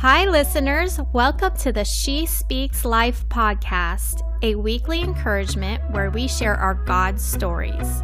[0.00, 1.00] Hi, listeners.
[1.12, 7.20] Welcome to the She Speaks Life podcast, a weekly encouragement where we share our God
[7.20, 8.00] stories.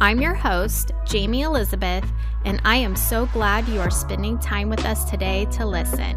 [0.00, 2.10] I'm your host, Jayme Elizabeth,
[2.46, 6.16] and I am so glad you are spending time with us today to listen.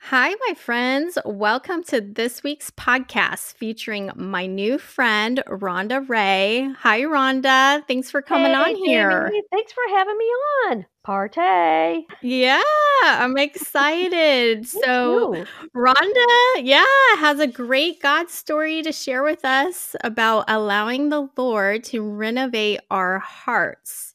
[0.00, 1.16] Hi, my friends.
[1.24, 6.76] Welcome to this week's podcast featuring my new friend, Rhonda Rhea.
[6.78, 7.86] Hi, Rhonda.
[7.88, 9.32] Thanks for coming Hey, on here.
[9.50, 10.24] Thanks for having me
[10.68, 10.86] on.
[11.06, 12.04] Partay.
[12.20, 12.62] Yeah,
[13.02, 14.66] I'm excited.
[14.86, 15.44] So.
[15.74, 16.26] Rhonda,
[16.58, 16.84] yeah,
[17.18, 22.80] has a great God story to share with us about allowing the Lord to renovate
[22.90, 24.14] our hearts.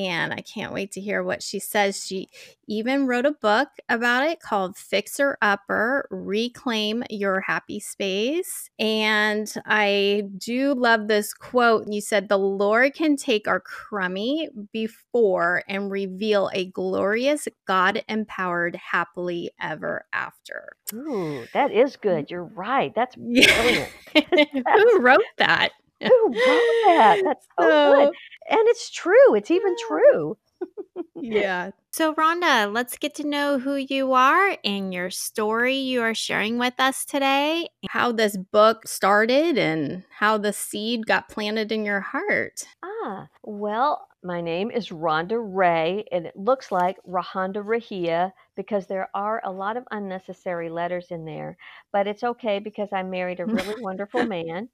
[0.00, 2.06] And I can't wait to hear what she says.
[2.06, 2.30] She
[2.66, 8.70] even wrote a book about it called Fixer Upper Reclaim Your Happy Space.
[8.78, 11.86] And I do love this quote.
[11.86, 18.76] You said, The Lord can take our crummy before and reveal a glorious God empowered
[18.76, 20.76] happily ever after.
[20.94, 22.24] Ooh, that is good.
[22.26, 22.30] Mm.
[22.30, 22.94] You're right.
[22.94, 23.90] That's brilliant.
[24.66, 25.72] Who wrote that?
[26.00, 27.20] Who wrote that?
[27.24, 28.08] That's so good.
[28.48, 29.34] And it's true.
[29.34, 30.36] It's even true.
[31.14, 31.70] yeah.
[31.92, 36.58] So, Rhonda, let's get to know who you are and your story you are sharing
[36.58, 42.00] with us today, how this book started, and how the seed got planted in your
[42.00, 42.64] heart.
[42.82, 49.08] Ah, well, my name is Rhonda Rhea, and it looks like Rahonda Rahia because there
[49.14, 51.56] are a lot of unnecessary letters in there.
[51.92, 54.68] But it's okay because I married a really wonderful man.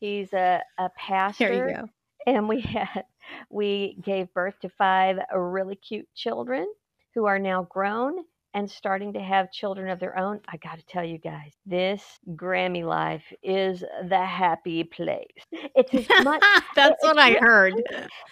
[0.00, 0.90] He's a, a
[1.38, 1.90] There pastor you go.
[2.26, 3.04] and we had
[3.50, 6.72] we gave birth to five really cute children
[7.14, 10.40] who are now grown and starting to have children of their own.
[10.48, 12.02] I got to tell you guys, this
[12.34, 15.26] Grammy life is the happy place.
[15.52, 16.42] It's as much
[16.74, 17.74] That's it's what I heard.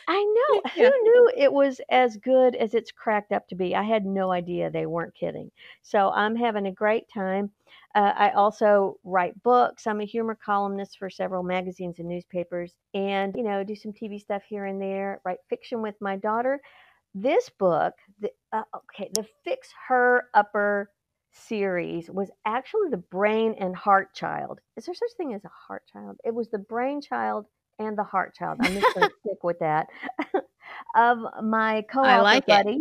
[0.09, 0.63] I know.
[0.77, 0.91] Yeah.
[0.91, 3.75] Who knew it was as good as it's cracked up to be?
[3.75, 5.51] I had no idea they weren't kidding.
[5.83, 7.51] So I'm having a great time.
[7.95, 9.87] Uh, I also write books.
[9.87, 14.21] I'm a humor columnist for several magazines and newspapers, and you know, do some TV
[14.21, 15.21] stuff here and there.
[15.25, 16.61] Write fiction with my daughter.
[17.15, 20.91] This book, the, uh, okay, the Fix Her Upper
[21.33, 24.61] series was actually the brain and heart child.
[24.77, 26.19] Is there such thing as a heart child?
[26.25, 27.47] It was the brain child
[27.79, 28.59] and the heart child.
[28.61, 29.87] I'm just going to stick with that.
[30.95, 32.49] of my co-author like it.
[32.49, 32.81] buddy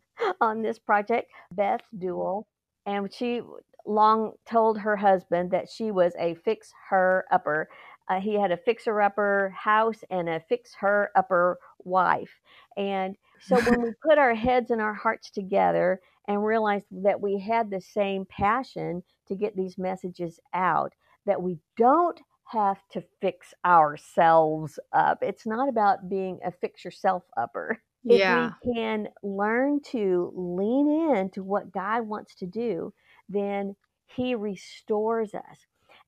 [0.40, 2.44] on this project, Beth Duewel.
[2.86, 3.42] And she
[3.86, 7.68] long told her husband that she was a fix her upper.
[8.08, 12.40] Uh, he had a fixer upper house and a fix her upper wife.
[12.76, 17.38] And so when we put our heads and our hearts together and realized that we
[17.38, 20.94] had the same passion to get these messages out,
[21.26, 25.18] that we don't have to fix ourselves up.
[25.22, 27.82] It's not about being a fix yourself upper.
[28.10, 28.26] If Yeah.
[28.26, 32.94] we can learn to lean into what God wants to do,
[33.28, 33.76] then
[34.06, 35.66] He restores us.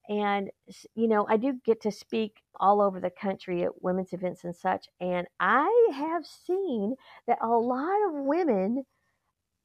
[0.09, 0.49] And,
[0.95, 4.55] you know, I do get to speak all over the country at women's events and
[4.55, 4.87] such.
[4.99, 6.95] And I have seen
[7.27, 8.85] that a lot of women,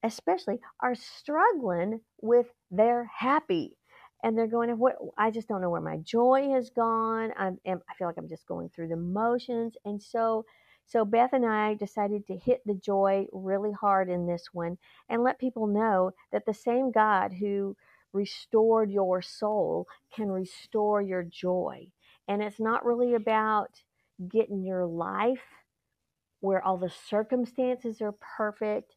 [0.03, 3.77] especially, are struggling with their happy.
[4.23, 4.95] And they're going, what?
[5.17, 7.31] I just don't know where my joy has gone.
[7.37, 9.75] I'm, I feel like I'm just going through the motions.
[9.85, 10.45] And so,
[10.85, 14.77] so Beth and I decided to hit the joy really hard in this one
[15.09, 17.75] and let people know that the same God who
[18.13, 21.87] restored your soul can restore your joy.
[22.27, 23.69] And it's not really about
[24.29, 25.43] getting your life
[26.41, 28.95] where all the circumstances are perfect.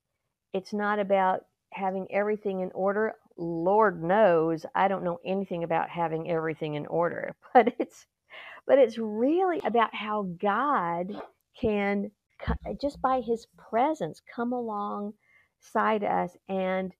[0.53, 3.15] It's not about having everything in order.
[3.37, 8.06] Lord knows I don't know anything about having everything in order, but it's
[8.66, 11.12] but it's really about how God
[11.60, 12.10] can
[12.81, 16.92] just by his presence come alongside us and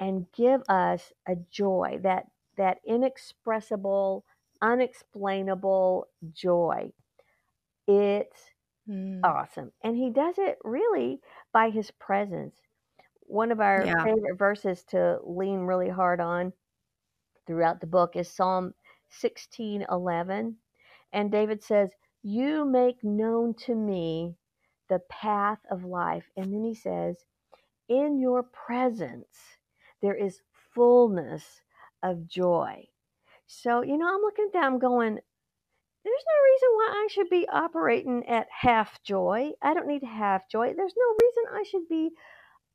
[0.00, 2.26] and give us a joy that
[2.56, 4.24] that inexpressible
[4.62, 6.92] unexplainable joy.
[7.88, 8.52] It's
[8.88, 11.20] Mm, awesome and he does it really
[11.52, 12.62] by his presence.
[13.22, 14.04] One of our Yeah.
[14.04, 16.52] favorite verses to lean really hard on
[17.46, 18.74] throughout the book is psalm
[19.08, 20.58] 16:11
[21.12, 21.90] and david says
[22.22, 24.36] you make known to me
[24.88, 27.24] the path of life and then he says
[27.88, 29.57] in your presence
[30.02, 30.40] there is
[30.74, 31.62] fullness
[32.02, 32.84] of joy
[33.46, 35.18] so you know i'm looking at that i'm going
[36.04, 39.50] there's no reason why I should be operating at half joy.
[39.60, 40.72] I don't need half joy.
[40.74, 42.10] There's no reason I should be,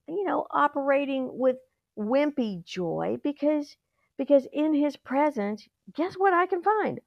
[0.08, 1.56] you know, operating with
[1.98, 3.76] wimpy joy because
[4.18, 7.00] because in his presence, guess what I can find?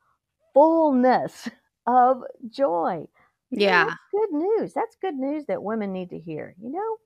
[0.55, 1.49] Fullness
[1.87, 3.07] of joy.
[3.51, 3.95] Yeah.
[4.11, 4.73] good news.
[4.75, 6.97] That's good news that women need to hear, you know?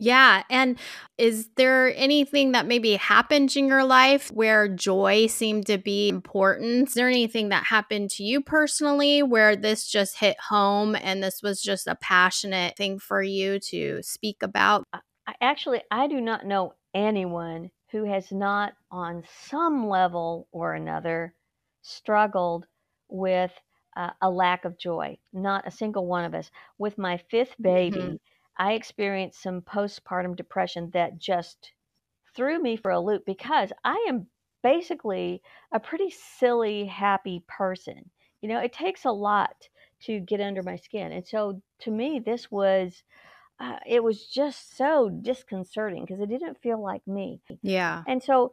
[0.00, 0.44] Yeah.
[0.48, 0.78] And
[1.18, 6.88] is there anything that maybe happened in your life where joy seemed to be important?
[6.88, 11.42] Is there anything that happened to you personally where this just hit home and this
[11.42, 14.84] was just a passionate thing for you to speak about?
[14.94, 15.00] I,
[15.42, 21.34] actually, I do not know anyone who has not, on some level or another,
[21.82, 22.64] struggled
[23.10, 23.52] with
[23.96, 25.18] uh, a lack of joy.
[25.34, 26.50] Not a single one of us.
[26.78, 28.14] With my fifth baby, mm-hmm.
[28.60, 31.74] I experienced some postpartum depression that just
[32.34, 34.28] threw me for a loop because I am
[34.62, 35.42] basically
[35.72, 38.10] a pretty silly, happy person.
[38.42, 39.68] You know, it takes a lot
[40.02, 41.12] to get under my skin.
[41.12, 43.04] And so to me, this was.
[43.60, 47.40] Uh, it was just so disconcerting because it didn't feel like me.
[47.62, 48.04] Yeah.
[48.06, 48.52] And so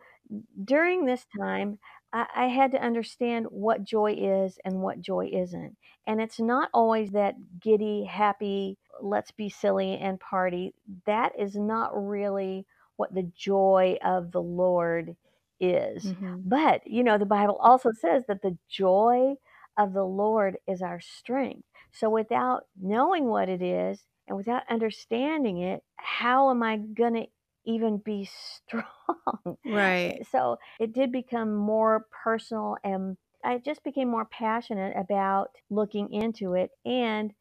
[0.63, 1.79] during this time,
[2.13, 5.75] I, I had to understand what joy is and what joy isn't.
[6.05, 10.73] And it's not always that giddy, happy, let's be silly and party.
[11.05, 12.65] That is not really
[12.95, 15.15] what the joy of the Lord
[15.59, 16.05] is.
[16.05, 16.37] Mm-hmm.
[16.45, 19.35] But, you know, the Bible also says that the joy
[19.77, 21.63] of the Lord is our strength.
[21.91, 27.27] So without knowing what it is and without understanding it, how am I going to
[27.67, 28.29] even be
[28.65, 29.57] strong?
[29.65, 30.25] Right.
[30.31, 36.53] So it did become more personal and I just became more passionate about looking into
[36.53, 37.33] it and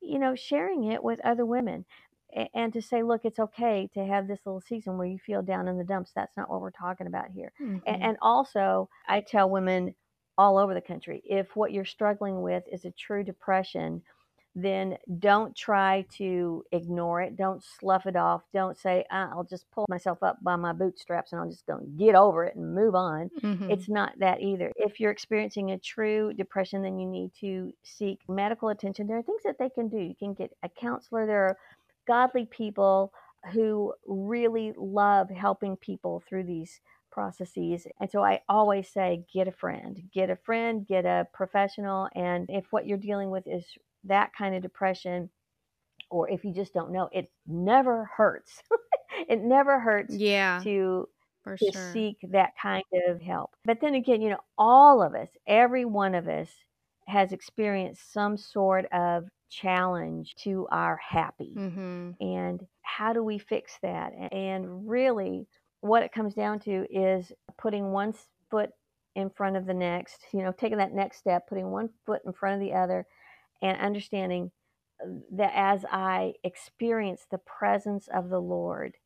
[0.00, 1.84] you know, sharing it with other women
[2.54, 5.68] and to say, look, it's okay to have this little season where you feel down
[5.68, 6.12] in the dumps.
[6.14, 7.52] That's not what we're talking about here.
[7.60, 7.78] Mm-hmm.
[7.86, 9.94] And, also, I tell women
[10.38, 14.02] all over the country if what you're struggling with is a true depression,
[14.54, 17.36] then don't try to ignore it.
[17.36, 18.42] Don't slough it off.
[18.52, 22.04] Don't say, I'll just pull myself up by my bootstraps and I'll just going to
[22.04, 23.30] get over it and move on.
[23.42, 23.70] Mm-hmm.
[23.70, 24.70] It's not that either.
[24.76, 29.06] If you're experiencing a true depression, then you need to seek medical attention.
[29.06, 29.98] There are things that they can do.
[29.98, 31.26] You can get a counselor.
[31.26, 31.58] There are
[32.06, 33.12] godly people
[33.52, 37.86] who really love helping people through these processes.
[38.00, 42.08] And so I always say, get a friend, get a friend, get a professional.
[42.14, 43.64] And if what you're dealing with is
[44.04, 45.30] that kind of depression,
[46.10, 48.62] or if you just don't know, it never hurts.
[49.28, 51.08] it never hurts yeah, to
[51.58, 51.92] to sure.
[51.92, 53.50] seek that kind of help.
[53.64, 56.48] But then again, you know, all of us, every one of us
[57.08, 61.54] has experienced some sort of challenge to our happy.
[61.56, 62.10] Mm-hmm.
[62.20, 64.12] And how do we fix that?
[64.32, 65.46] And really,
[65.80, 68.14] what it comes down to is putting one
[68.50, 68.70] foot
[69.14, 72.32] in front of the next, you know, taking that next step, putting one foot in
[72.32, 73.06] front of the other,
[73.62, 74.50] and understanding
[75.02, 78.96] uh, that as I experience the presence of the Lord,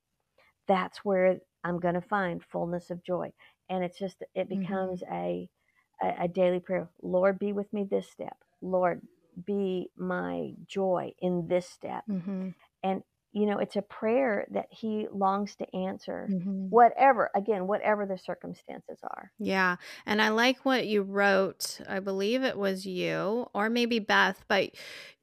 [0.67, 3.33] that's where I'm going to find fullness of joy.
[3.69, 5.15] And it's just, it becomes mm-hmm.
[5.15, 5.51] a,
[6.03, 6.89] a, a daily prayer.
[7.03, 8.37] Lord, be with me this step.
[8.63, 9.03] Lord,
[9.45, 12.05] be my joy in this step.
[12.09, 12.51] Mm-hmm.
[12.83, 13.03] And
[13.37, 16.71] you know, it's a prayer that he longs to answer, mm-hmm.
[16.71, 19.31] whatever, again, whatever the circumstances are.
[19.39, 19.77] Yeah.
[20.07, 21.79] And I like what you wrote.
[21.87, 24.71] I believe it was you or maybe Beth, but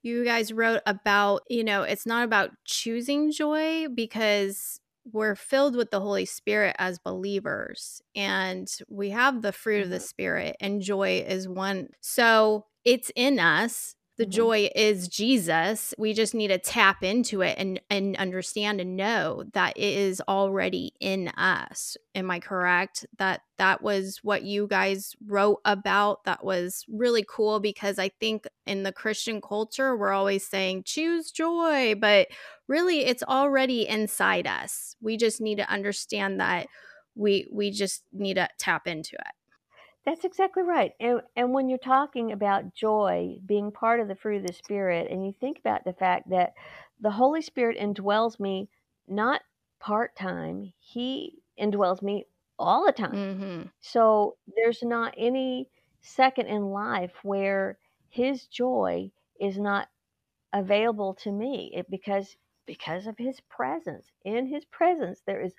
[0.04, 4.80] you guys wrote about, you know, it's not about choosing joy because
[5.12, 9.84] we're filled with the Holy Spirit as believers and we have the fruit mm-hmm.
[9.86, 10.04] of the mm-hmm.
[10.04, 11.88] Spirit, and joy is one.
[12.00, 14.32] So it's in us the mm-hmm.
[14.32, 15.94] joy is Jesus.
[15.98, 20.22] We just need to tap into it and and understand and know that it is
[20.28, 21.98] already in us.
[22.14, 23.06] Am I correct?
[23.18, 26.26] That that was what you guys wrote about.
[26.26, 31.32] That was really cool because I think in the Christian culture we're always saying choose
[31.32, 32.28] joy, but
[32.68, 34.96] really it's already inside us.
[35.02, 36.68] We just need to understand that
[37.16, 39.34] we we just need to tap into it.
[40.06, 40.92] That's exactly right.
[41.00, 45.10] And and when you're talking about joy being part of the fruit of the spirit
[45.10, 46.54] and you think about the fact that
[47.00, 48.70] the Holy Spirit indwells me
[49.08, 49.42] not
[49.80, 52.26] part-time, he indwells me
[52.60, 53.14] all the time.
[53.14, 53.62] Mm-hmm.
[53.82, 55.70] So there's not any
[56.02, 57.78] second in life where
[58.10, 59.88] his joy is not
[60.52, 64.06] available to me it, because because of his presence.
[64.26, 65.54] In his presence there is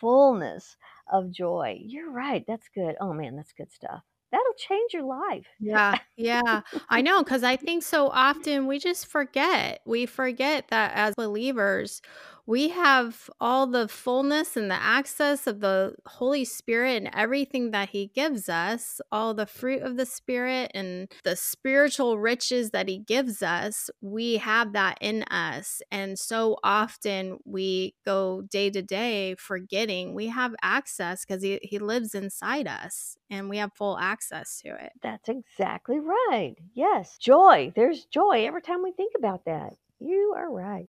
[0.00, 0.76] fullness
[1.12, 1.80] of joy.
[1.84, 2.44] You're right.
[2.46, 2.96] That's good.
[3.00, 4.02] Oh man, that's good stuff.
[4.32, 5.46] That'll change your life.
[5.58, 6.60] Yeah, yeah.
[6.88, 9.80] I know because I think so often we just forget.
[9.84, 12.00] We forget that as believers,
[12.46, 17.90] we have all the fullness and the access of the Holy Spirit and everything that
[17.90, 22.98] He gives us, all the fruit of the Spirit and the spiritual riches that He
[22.98, 23.90] gives us.
[24.00, 25.82] We have that in us.
[25.90, 31.78] And so often we go day to day forgetting we have access because he, he
[31.78, 34.92] lives inside us and we have full access to it.
[35.02, 36.54] That's exactly right.
[36.74, 37.16] Yes.
[37.18, 37.72] Joy.
[37.74, 39.74] There's joy every time we think about that.
[39.98, 40.88] You are right.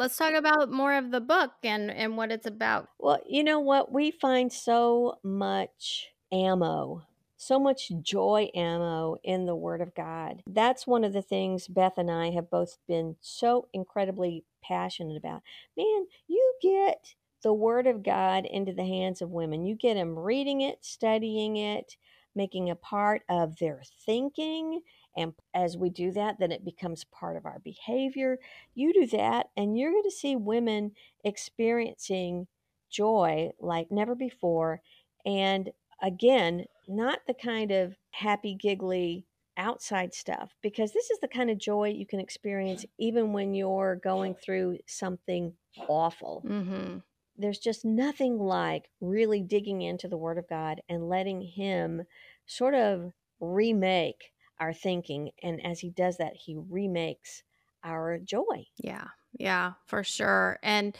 [0.00, 2.88] Let's talk about more of the book and and what it's about.
[2.98, 3.92] Well, you know what?
[3.92, 7.02] We find so much ammo,
[7.36, 10.42] so much joy ammo in the Word of God.
[10.46, 15.42] That's one of the things Beth and I have both been so incredibly passionate about.
[15.76, 20.18] Man, you get the Word of God into the hands of women, you get them
[20.18, 21.98] reading it, studying it,
[22.34, 24.80] making a part of their thinking.
[25.16, 28.38] And as we do that, then it becomes part of our behavior.
[28.74, 30.92] You do that, and you're going to see women
[31.24, 32.46] experiencing
[32.90, 34.82] joy like never before.
[35.26, 35.70] And
[36.02, 39.26] again, not the kind of happy, giggly
[39.56, 43.96] outside stuff, because this is the kind of joy you can experience even when you're
[43.96, 45.52] going through something
[45.88, 46.42] awful.
[46.46, 46.98] Mm-hmm.
[47.36, 52.02] There's just nothing like really digging into the Word of God and letting Him
[52.46, 55.30] sort of remake our thinking.
[55.42, 57.42] And as He does that, He remakes
[57.82, 58.66] our joy.
[58.76, 60.58] Yeah, yeah, for sure.
[60.62, 60.96] And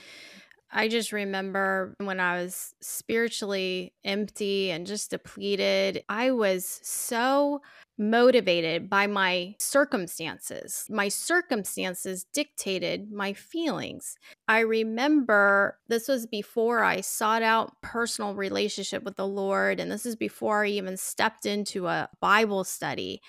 [0.73, 7.61] I just remember when I was spiritually empty and just depleted, I was so
[7.99, 10.87] motivated by my circumstances.
[10.89, 14.17] My circumstances dictated my feelings.
[14.49, 20.07] I remember this was before I sought out personal relationship with the Lord and this
[20.07, 23.21] is before I even stepped into a Bible study.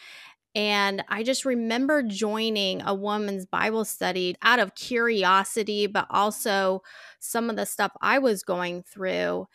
[0.53, 6.81] And I just remember joining a woman's Bible study out of curiosity, but also
[7.19, 9.47] some of the stuff I was going through.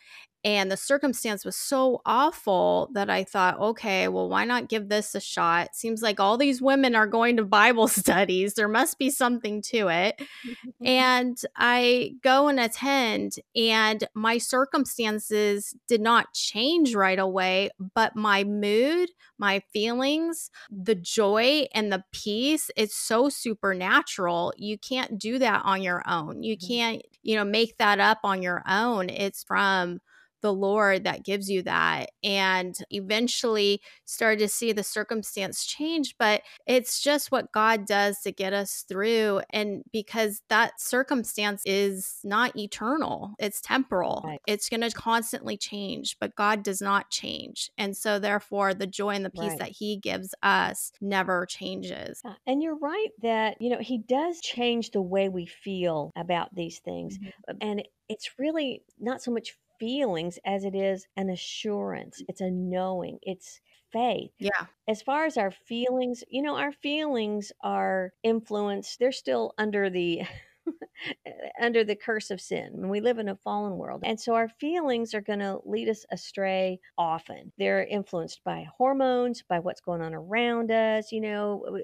[0.47, 5.13] And the circumstance was so awful that I thought, okay, well, why not give this
[5.13, 5.75] a shot?
[5.75, 8.53] Seems like all these women are going to Bible studies.
[8.53, 10.21] There must be something to it.
[10.85, 18.45] and I go and attend, and my circumstances did not change right away, but my
[18.45, 24.53] mood, my feelings, the joy, and the peace, it's so supernatural.
[24.55, 26.41] You can't do that on your own.
[26.41, 26.67] You mm-hmm.
[26.67, 29.09] can't, you know, make that up on your own.
[29.09, 29.99] It's from
[30.41, 32.09] the Lord that gives you that.
[32.23, 38.31] And eventually started to see the circumstance change, but it's just what God does to
[38.31, 39.41] get us through.
[39.49, 44.39] And because that circumstance is not eternal, it's temporal, right.
[44.47, 47.71] it's going to constantly change, but God does not change.
[47.77, 49.59] And so, therefore, the joy and the peace right.
[49.59, 52.21] that He gives us never changes.
[52.45, 56.79] And you're right that, you know, He does change the way we feel about these
[56.79, 57.17] things.
[57.17, 57.57] Mm-hmm.
[57.61, 62.21] And it's really not so much feelings as it is an assurance.
[62.21, 62.25] Mm.
[62.29, 63.19] It's a knowing.
[63.21, 63.59] It's
[63.91, 64.31] faith.
[64.39, 64.67] Yeah.
[64.87, 70.23] As far as our feelings, you know, our feelings are influenced, they're still under the
[71.61, 72.71] under the curse of sin.
[72.73, 74.01] And we live in a fallen world.
[74.03, 77.51] And so our feelings are going to lead us astray often.
[77.57, 81.11] They're influenced by hormones, by what's going on around us.
[81.11, 81.79] You know,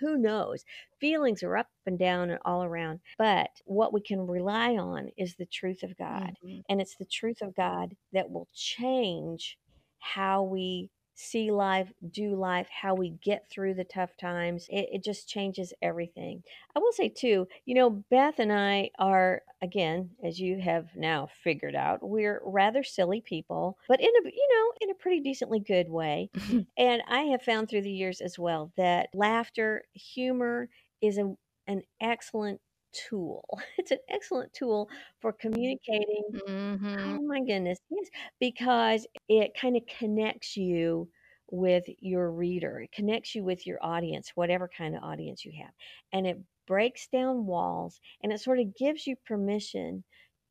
[0.00, 0.64] who knows?
[1.00, 3.00] Feelings are up and down and all around.
[3.18, 6.34] But what we can rely on is the truth of God.
[6.44, 6.60] Mm-hmm.
[6.68, 9.58] And it's the truth of God that will change
[9.98, 14.66] how we see life, do life, how we get through the tough times.
[14.68, 16.42] It, it, just changes everything.
[16.74, 21.28] I will say, too, you know, Beth and I are, again, as you have now
[21.42, 25.60] figured out, we're rather silly people, but in a, you know, in a pretty decently
[25.60, 26.30] good way.
[26.78, 30.68] and I have found through the years as well that laughter, humor
[31.00, 31.34] is a,
[31.66, 32.60] an excellent
[32.94, 33.44] tool.
[33.78, 34.88] It's an excellent tool
[35.20, 36.36] for communicating.
[36.48, 37.16] Mm-hmm.
[37.16, 38.08] Oh my goodness, yes,
[38.40, 41.10] because it kind of connects you
[41.50, 42.80] with your reader.
[42.80, 45.72] It connects you with your audience, whatever kind of audience you have.
[46.12, 50.04] And it breaks down walls and it sort of gives you permission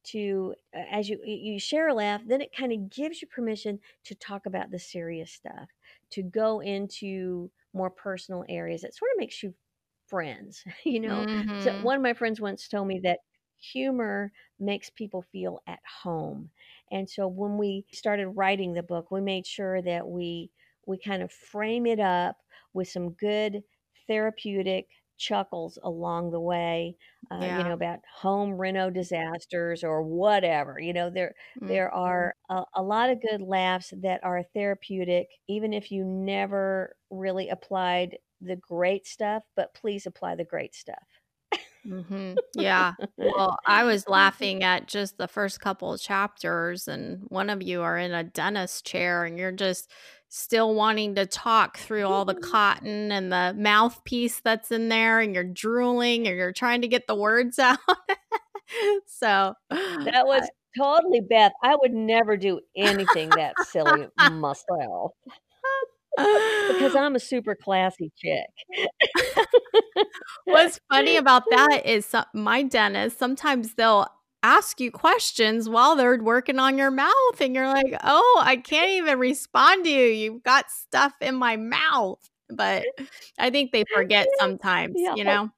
[0.05, 0.53] to
[0.91, 4.45] as you you share a laugh, then it kind of gives you permission to talk
[4.45, 5.69] about the serious stuff,
[6.11, 8.83] to go into more personal areas.
[8.83, 9.53] It sort of makes you
[10.13, 11.25] friends, you know.
[11.25, 11.63] Mm-hmm.
[11.63, 13.19] So one of my friends once told me that
[13.59, 16.51] humor makes people feel at home.
[16.91, 20.51] And so when we started writing the book, we made sure that we
[20.85, 22.37] we kind of frame it up
[22.73, 23.63] with some good
[24.07, 24.85] therapeutic
[25.17, 26.97] chuckles along the way
[27.31, 27.57] uh, yeah.
[27.59, 31.67] you know about home reno disasters or whatever you know there mm-hmm.
[31.67, 36.95] there are a, a, lot of good laughs that are therapeutic even if you never
[37.11, 41.03] really applied the great stuff, but please apply the great stuff.
[41.85, 42.33] mm-hmm.
[42.55, 42.93] Yeah.
[43.17, 47.81] Well, I was laughing at just the first couple of chapters, and one of you
[47.81, 49.91] are in a dentist chair and you're just
[50.29, 55.35] still wanting to talk through all the cotton and the mouthpiece that's in there, and
[55.35, 57.77] you're drooling and you're trying to get the words out.
[59.05, 61.51] so that was totally Beth.
[61.61, 65.11] I would never do anything that silly myself.
[66.67, 68.45] Because I'm a super classy chick.
[70.45, 74.07] What's funny about that is my dentist, sometimes they'll
[74.43, 78.91] ask you questions while they're working on your mouth, and you're like, "Oh, I can't
[78.91, 80.05] even respond to you.
[80.07, 82.83] You've got stuff in my mouth." But
[83.39, 85.49] I think they forget sometimes, Yeah, you know?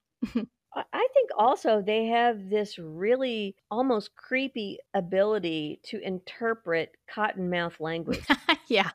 [0.76, 8.26] I I think also they have this really almost creepy ability to interpret cottonmouth language.
[8.68, 8.90] Yeah.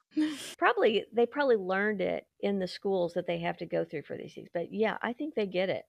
[0.58, 4.18] Probably they probably learned it in the schools that they have to go through for
[4.18, 5.86] these things, but yeah, I think they get it.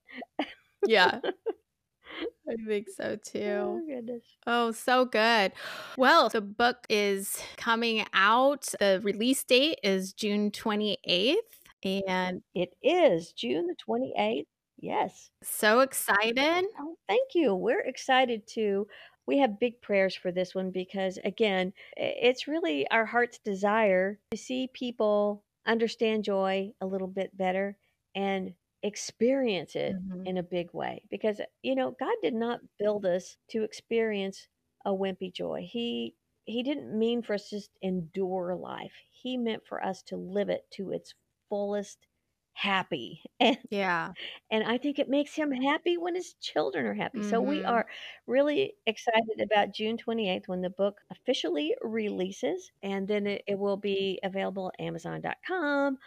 [0.85, 1.21] Yeah.
[2.49, 3.87] I think so Oh, too.
[3.87, 4.25] goodness.
[4.47, 5.53] Oh, so good.
[5.97, 8.69] Well, the book is coming out.
[8.81, 11.37] The release date is June 28th,
[11.85, 14.47] and It is June the 28th.
[14.83, 15.31] Yes.
[15.43, 16.67] so excited.
[16.79, 17.55] Oh, thank you.
[17.55, 18.89] We're excited too.
[19.27, 24.37] We have big prayers for this one because, again, it's really our heart's desire to
[24.39, 27.77] see people understand joy a little bit better
[28.15, 30.25] and experience it Mhm.
[30.25, 31.05] in a big way.
[31.11, 34.49] Because, you know, God did not build us to experience
[34.85, 35.63] a wimpy joy.
[35.71, 38.95] He he didn't mean for us to just endure life.
[39.11, 41.15] He meant for us to live it to its
[41.49, 42.07] fullest
[42.55, 43.23] happy.
[43.41, 44.15] And Yeah.
[44.51, 47.23] and I think it makes him happy when his children are happy.
[47.23, 47.65] So we Mhm.
[47.65, 47.87] are
[48.27, 52.71] really excited about June 28th when the book officially releases.
[52.83, 55.99] And then it, it will be available at Amazon.com,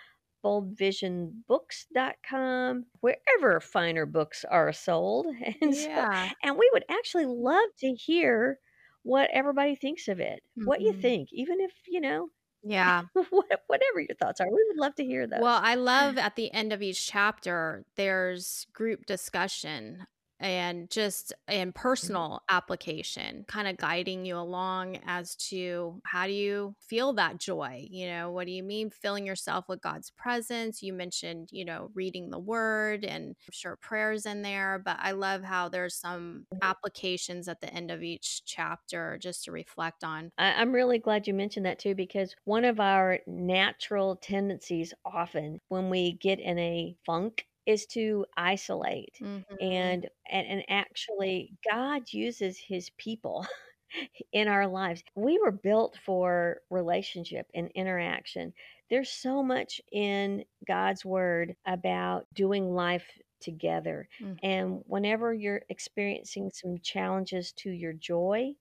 [0.43, 5.27] boldvisionbooks.com, wherever finer books are sold.
[5.61, 6.29] And so, Yeah.
[6.43, 8.59] and we would actually love to hear
[9.03, 10.43] what everybody thinks of it.
[10.63, 11.01] What you Mhm.
[11.01, 12.29] think, even if, you know,
[12.65, 13.03] Yeah.
[13.29, 14.47] whatever your thoughts are.
[14.47, 15.39] We would love to hear those.
[15.41, 20.07] Well, I love at the end of each chapter, there's group discussion
[20.39, 21.79] and just in mm-hmm.
[21.81, 27.87] personal application, kind of guiding you along as to how do you feel that joy?
[27.89, 30.81] You know, what do you mean filling yourself with God's presence?
[30.81, 35.11] You mentioned, you know, reading the word and I'm sure prayers in there, but I
[35.11, 36.59] love how there's some mm-hmm.
[36.61, 40.31] applications at the end of each chapter just to reflect on.
[40.37, 45.59] I, I'm really glad you mentioned that too, because one of our natural tendencies often
[45.69, 49.21] when we get in a funk is to isolate.
[49.21, 49.57] Mhm.
[49.59, 53.47] And, and and actually God uses his people
[54.31, 55.03] in our lives.
[55.15, 58.53] We were built for relationship and interaction.
[58.89, 63.07] There's so much in God's word about doing life
[63.39, 64.09] together.
[64.19, 64.39] Mhm.
[64.43, 68.55] And whenever you're experiencing some challenges to your joy,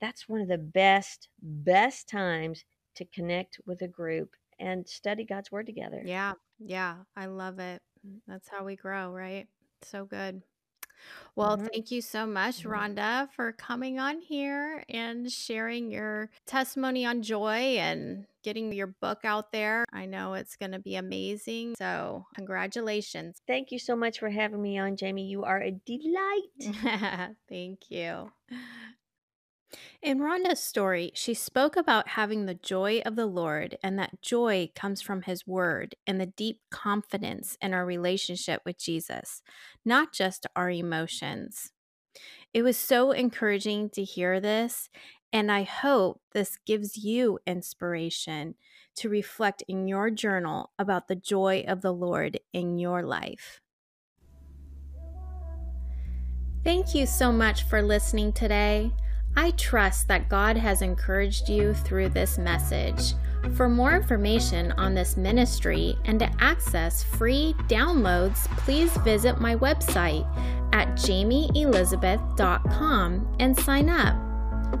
[0.00, 2.64] that's one of the best best times
[2.96, 6.10] to connect with a group and study God's word together.
[6.10, 7.82] Yeah, yeah, I love it.
[8.26, 9.46] That's how we grow, right?
[9.82, 10.42] So good.
[11.36, 11.68] Well, Mhm.
[11.72, 12.70] thank you so much, Mhm.
[12.70, 19.24] Rhonda, for coming on here and sharing your testimony on joy and getting your book
[19.24, 19.84] out there.
[19.92, 21.74] I know it's going to be amazing.
[21.78, 23.40] So, congratulations.
[23.46, 25.28] Thank you so much for having me on, Jayme.
[25.28, 26.50] You are a delight.
[27.48, 28.32] Thank you.
[30.00, 34.70] In Rhonda's story, she spoke about having the joy of the Lord and that joy
[34.74, 39.42] comes from His Word and the deep confidence in our relationship with Jesus,
[39.84, 41.72] not just our emotions.
[42.54, 44.88] It was so encouraging to hear this,
[45.32, 48.54] and I hope this gives you inspiration
[48.96, 53.60] to reflect in your journal about the joy of the Lord in your life.
[56.64, 58.92] Thank you so much for listening today.
[59.38, 63.14] I trust that God has encouraged you through this message.
[63.54, 70.26] For more information on this ministry and to access free downloads, please visit my website
[70.74, 74.16] at jaymeelizabeth.com and sign up.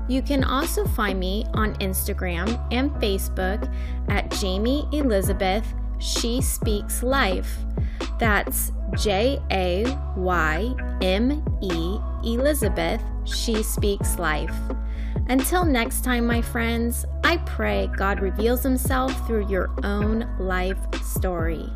[0.08, 3.72] You can also find me on Instagram and Facebook
[4.08, 7.58] at Jayme Elizabeth She Speaks Life.
[8.18, 9.84] That's J A
[10.16, 13.00] Y M E Elizabeth
[13.34, 14.54] She Speaks Life.
[15.28, 21.68] Until next time, my friends, I pray God reveals Himself through your own life story.